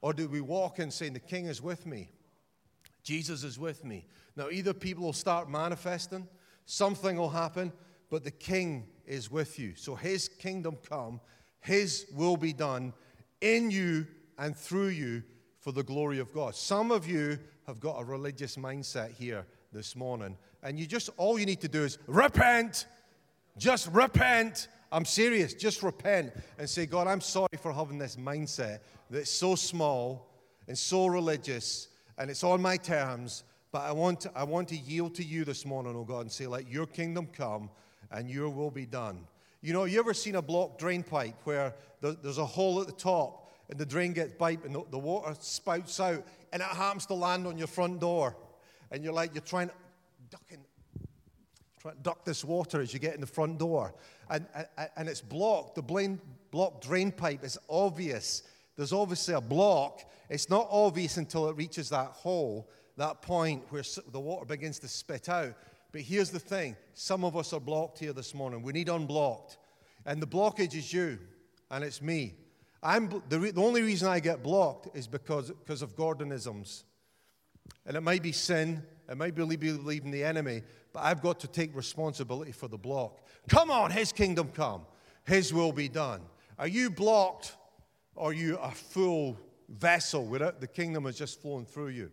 [0.02, 2.10] Or do we walk in saying, The king is with me?
[3.04, 4.06] Jesus is with me.
[4.36, 6.28] Now, either people will start manifesting,
[6.66, 7.72] something will happen,
[8.10, 9.76] but the king is with you.
[9.76, 11.22] So his kingdom come,
[11.66, 12.94] his will be done
[13.42, 15.24] in you and through you
[15.60, 16.56] for the glory of God.
[16.56, 21.40] Some of you have got a religious mindset here this morning, and you just, all
[21.40, 22.86] you need to do is repent.
[23.58, 24.68] Just repent.
[24.92, 25.54] I'm serious.
[25.54, 30.28] Just repent and say, God, I'm sorry for having this mindset that's so small
[30.68, 34.78] and so religious and it's on my terms, but I want, to, I want to
[34.78, 37.70] yield to you this morning, oh God, and say, let your kingdom come
[38.12, 39.28] and your will be done.
[39.66, 42.94] You know, you ever seen a blocked drain pipe where there's a hole at the
[42.94, 46.24] top and the drain gets piped and the, water spouts out
[46.54, 48.38] and it happens to land on your front door?
[48.92, 49.74] And you're like, you're trying to
[50.30, 50.64] ducking,
[51.82, 53.96] trying to duck this water as you get in the front door.
[54.30, 55.74] And, and, and it's blocked.
[55.74, 58.44] The blain, blocked drain pipe is obvious.
[58.76, 63.84] There's obviously a block, it's not obvious until it reaches that hole, that point where
[64.12, 65.56] the water begins to spit out.
[65.96, 68.62] But here's the thing some of us are blocked here this morning.
[68.62, 69.58] We need unblocked.
[70.06, 71.18] And the blockage is you,
[71.72, 72.34] and it's me.
[72.84, 76.84] I'm, the, the only reason I get blocked is because, because of Gordonisms.
[77.86, 81.48] And it might be sin, it might be believing the enemy, but I've got to
[81.48, 83.26] take responsibility for the block.
[83.48, 84.82] Come on, His kingdom come,
[85.26, 86.24] His will be done.
[86.60, 87.56] Are you blocked?
[88.16, 89.38] Or are you a full
[89.70, 92.12] vessel without the kingdom has just flown through you.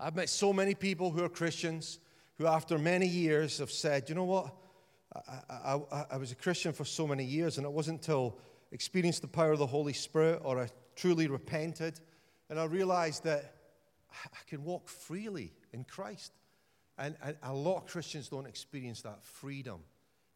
[0.00, 1.98] I've met so many people who are Christians
[2.38, 4.54] who, after many years, have said, you know what?
[5.14, 8.38] I, I, I was a Christian for so many years, and it wasn't until
[8.70, 12.00] I experienced the power of the Holy Spirit or I truly repented
[12.48, 13.54] and I realized that
[14.24, 16.32] I can walk freely in Christ.
[16.98, 19.80] And, and a lot of Christians don't experience that freedom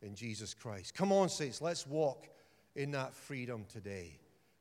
[0.03, 0.95] in Jesus Christ.
[0.95, 2.29] Come on, saints, let's walk
[2.77, 4.19] in that freedom today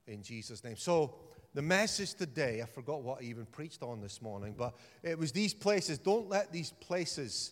[0.08, 0.78] in Jesus' name.
[0.78, 1.16] So,
[1.54, 5.32] the message today, I forgot what I even preached on this morning, but it was
[5.32, 5.98] these places.
[5.98, 7.52] Don't let these places,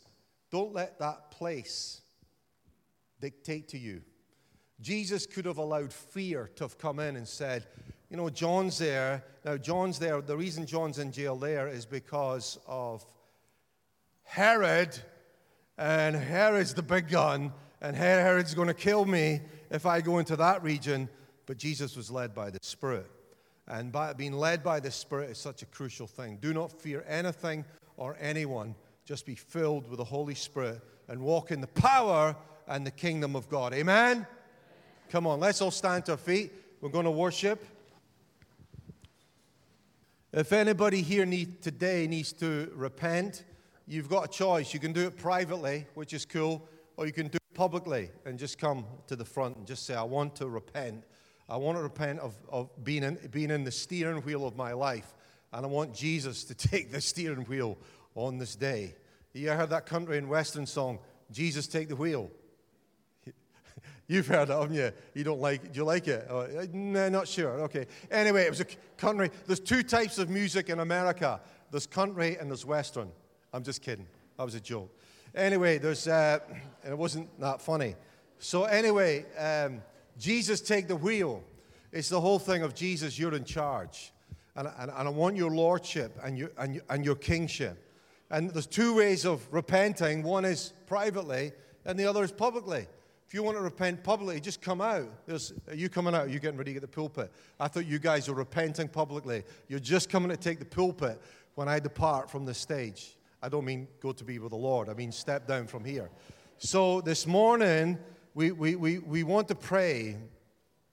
[0.51, 2.01] don't let that place
[3.19, 4.01] dictate to you.
[4.79, 7.65] Jesus could have allowed fear to have come in and said,
[8.09, 9.23] you know, John's there.
[9.43, 10.21] Now, John's there.
[10.21, 13.03] The reason John's in jail there is because of
[14.23, 14.97] Herod,
[15.77, 20.35] and Herod's the big gun, and Herod's going to kill me if I go into
[20.35, 21.09] that region
[21.47, 23.09] but Jesus was led by the Spirit.
[23.67, 26.37] And by, being led by the Spirit is such a crucial thing.
[26.41, 27.65] Do not fear anything
[27.97, 28.75] or anyone.
[29.05, 32.35] Just be filled with the Holy Spirit and walk in the power
[32.67, 33.73] and the kingdom of God.
[33.73, 34.17] Amen?
[34.17, 34.27] Amen.
[35.09, 36.51] Come on, let's all stand to our feet.
[36.81, 37.65] We're going to worship.
[40.33, 43.43] If anybody here need, today needs to repent,
[43.87, 44.73] you've got a choice.
[44.73, 48.37] You can do it privately, which is cool, or you can do it publicly and
[48.37, 51.03] just come to the front and just say, I want to repent
[51.49, 54.73] I want to repent of, of being, in, being in the steering wheel of my
[54.73, 55.13] life.
[55.53, 57.77] And I want Jesus to take the steering wheel
[58.15, 58.95] on this day.
[59.33, 60.99] You heard that country and western song,
[61.31, 62.31] Jesus Take the Wheel?
[64.07, 64.91] You've heard it, haven't you?
[65.13, 65.73] You don't like it.
[65.73, 66.25] Do you like it?
[66.29, 67.51] Oh, no, not sure.
[67.61, 67.85] Okay.
[68.09, 68.65] Anyway, it was a
[68.97, 69.29] country.
[69.45, 71.39] There's two types of music in America
[71.69, 73.11] there's country and there's western.
[73.53, 74.07] I'm just kidding.
[74.37, 74.89] That was a joke.
[75.35, 76.39] Anyway, there's, uh,
[76.83, 77.95] and it wasn't that funny.
[78.39, 79.81] So, anyway, um,
[80.17, 81.43] Jesus, take the wheel.
[81.91, 84.11] It's the whole thing of Jesus, you're in charge.
[84.55, 87.83] And, and, and I want your lordship and your, and, and your kingship.
[88.29, 91.51] And there's two ways of repenting one is privately,
[91.85, 92.87] and the other is publicly.
[93.27, 95.09] If you want to repent publicly, just come out.
[95.25, 96.27] There's, are you coming out?
[96.27, 97.31] Are you getting ready to get the pulpit?
[97.59, 99.43] I thought you guys were repenting publicly.
[99.67, 101.21] You're just coming to take the pulpit
[101.55, 103.17] when I depart from the stage.
[103.41, 106.09] I don't mean go to be with the Lord, I mean step down from here.
[106.57, 107.99] So this morning,
[108.37, 110.15] we, we, we, we want to pray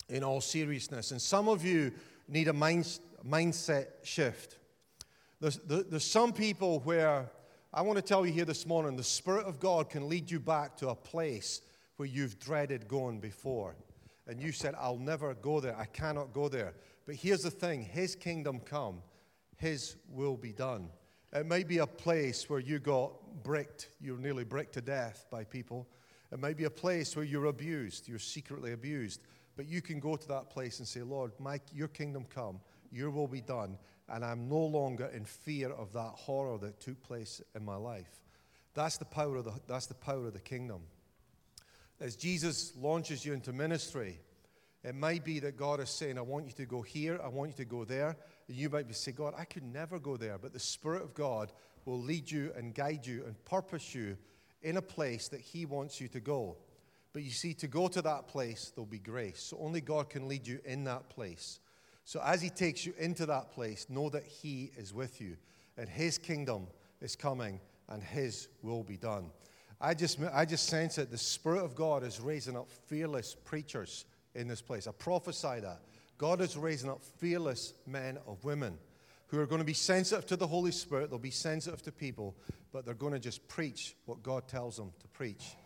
[0.09, 1.11] in all seriousness.
[1.11, 1.93] And some of you
[2.27, 4.57] need a mind, mindset shift.
[5.43, 7.31] There's, there's some people where
[7.71, 10.41] I want to tell you here this morning the Spirit of God can lead you
[10.41, 11.61] back to a place
[11.99, 13.77] where you've dreaded going before.
[14.27, 15.77] And you said, I'll never go there.
[15.77, 16.73] I cannot go there.
[17.05, 19.03] But here's the thing His kingdom come,
[19.59, 20.89] His will be done.
[21.35, 25.45] It might be a place where you got bricked, you're nearly bricked to death by
[25.45, 25.87] people.
[26.35, 29.23] It might be a place where you're abused, you're secretly abused.
[29.57, 32.59] But you can go to that place and say, Lord, my, your kingdom come,
[32.91, 33.79] your will be done,
[34.09, 38.21] and I'm no longer in fear of that horror that took place in my life.
[38.75, 40.81] That's the power of the, that's the, power of the kingdom.
[42.01, 44.19] As Jesus launches you into ministry,
[44.83, 47.53] it might be that God is saying, I want you to go here, I want
[47.53, 48.17] you to go there.
[48.49, 50.37] And you might be saying, God, I could never go there.
[50.39, 51.53] But the Spirit of God
[51.85, 54.17] will lead you and guide you and purpose you
[54.65, 56.57] in a place that He wants you to go.
[57.13, 59.41] But you see, to go to that place, there'll be grace.
[59.41, 61.61] So only God can lead you in that place.
[62.05, 65.37] So as He takes you into that place, know that He is with you,
[65.79, 66.67] and His kingdom
[67.01, 69.31] is coming, and His will be done.
[69.81, 74.07] I just, I just sense that the Spirit of God is raising up fearless preachers
[74.35, 74.87] in this place.
[74.87, 75.81] I prophesy that.
[76.17, 78.79] God is raising up fearless men of women
[79.35, 81.11] who are going to be sensitive to the Holy Spirit.
[81.11, 82.35] They'll be sensitive to people,
[82.73, 85.57] but they're going to just preach what God tells them to preach.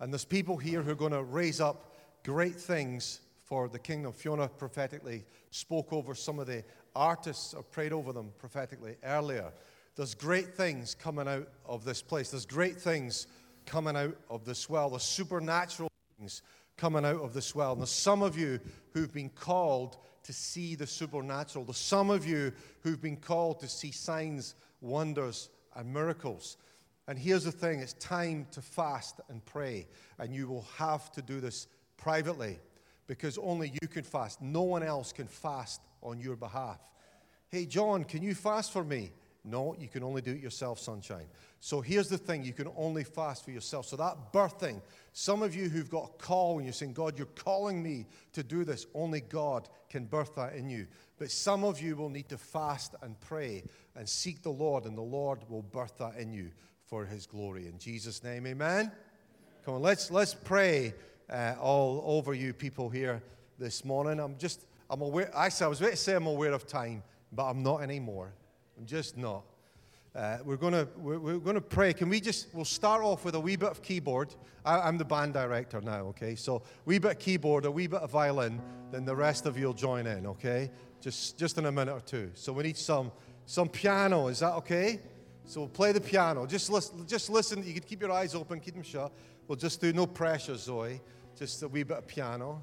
[0.00, 1.94] And there's people here who are going to raise up
[2.24, 4.12] great things for the kingdom.
[4.12, 6.64] Fiona prophetically spoke over some of the
[6.94, 9.52] artists or prayed over them prophetically earlier.
[9.94, 12.30] There's great things coming out of this place.
[12.30, 13.26] There's great things
[13.64, 14.90] coming out of this well.
[14.90, 15.88] There's supernatural
[16.18, 16.42] things
[16.76, 17.72] coming out of this well.
[17.72, 18.60] And there's some of you
[18.92, 21.64] who've been called to see the supernatural.
[21.64, 22.52] There's some of you
[22.82, 26.56] who've been called to see signs, wonders, and miracles.
[27.08, 29.86] And here's the thing it's time to fast and pray.
[30.18, 32.58] And you will have to do this privately
[33.06, 34.42] because only you can fast.
[34.42, 36.80] No one else can fast on your behalf.
[37.48, 39.12] Hey, John, can you fast for me?
[39.46, 41.26] No, you can only do it yourself, sunshine.
[41.60, 43.86] So here's the thing you can only fast for yourself.
[43.86, 44.82] So that birthing,
[45.12, 48.42] some of you who've got a call and you're saying, God, you're calling me to
[48.42, 50.88] do this, only God can birth that in you.
[51.16, 53.62] But some of you will need to fast and pray
[53.94, 56.50] and seek the Lord, and the Lord will birth that in you
[56.84, 57.66] for his glory.
[57.66, 58.90] In Jesus' name, amen.
[59.64, 60.92] Come on, let's, let's pray
[61.30, 63.22] uh, all over you people here
[63.58, 64.18] this morning.
[64.18, 67.44] I'm just, I'm aware, actually, I was about to say I'm aware of time, but
[67.48, 68.32] I'm not anymore.
[68.78, 69.44] I'm just not.
[70.14, 71.92] Uh, we're going to we're, we're going to pray.
[71.92, 74.34] Can we just, we'll start off with a wee bit of keyboard.
[74.64, 76.34] I, am the band director now, okay?
[76.34, 78.60] So, wee bit of keyboard, a wee bit of violin,
[78.90, 80.70] then the rest of you will join in, okay?
[81.00, 82.30] Just, just in a minute or two.
[82.34, 83.12] So, we need some,
[83.44, 84.28] some piano.
[84.28, 85.00] Is that okay?
[85.46, 86.44] So we'll play the piano.
[86.44, 87.64] Just listen, just listen.
[87.64, 89.12] You can keep your eyes open, keep them shut.
[89.46, 91.00] We'll just do no pressure, Zoe.
[91.38, 92.62] Just a wee bit of piano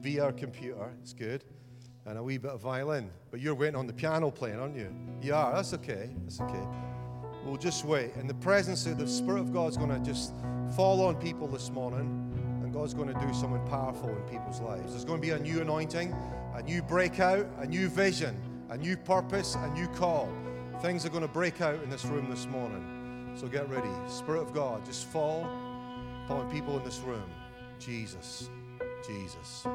[0.00, 0.92] via our computer.
[1.00, 1.42] It's good.
[2.04, 3.10] And a wee bit of violin.
[3.30, 4.92] But you're waiting on the piano playing, aren't you?
[5.20, 5.54] You are.
[5.54, 6.10] That's okay.
[6.24, 6.66] That's okay.
[7.44, 8.14] We'll just wait.
[8.16, 10.34] And the presence of the Spirit of God is going to just
[10.74, 12.60] fall on people this morning.
[12.62, 14.92] And God's going to do something powerful in people's lives.
[14.92, 16.14] There's going to be a new anointing,
[16.54, 18.36] a new breakout, a new vision,
[18.70, 20.28] a new purpose, a new call.
[20.80, 23.32] Things are going to break out in this room this morning.
[23.36, 23.88] So get ready.
[24.08, 25.48] Spirit of God, just fall
[26.24, 27.30] upon people in this room.
[27.78, 28.50] Jesus,
[29.06, 29.66] Jesus.